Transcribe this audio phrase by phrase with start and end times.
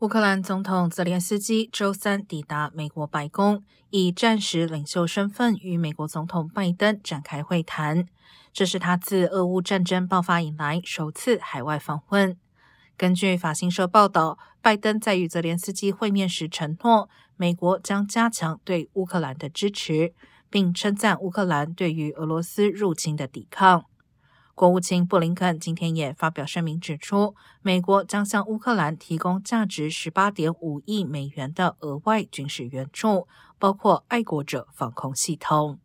[0.00, 8.04] 乌克兰总统泽连斯基周三抵达美国白宫，以战时领袖身份与美国总统拜登展开会谈。
[8.52, 12.36] 这是他自俄乌战争爆发以来首次海外访问。
[12.98, 17.08] 根据法新社报道，拜登在与泽连斯基会面时承诺，
[17.38, 20.12] 美国将加强对乌克兰的支持，
[20.50, 23.86] 并称赞乌克兰对于俄罗斯入侵的抵抗。
[24.56, 35.78] 国务卿布林肯今天也发表声明，指出美国将向乌克兰提供价值十八点五亿美元的额外军事援助，包括爱国者防空系统。